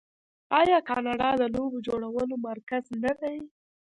آیا 0.59 0.77
کاناډا 0.89 1.29
د 1.37 1.43
لوبو 1.55 1.77
جوړولو 1.87 2.35
مرکز 2.47 2.83
نه 3.03 3.11
دی؟ 3.19 3.37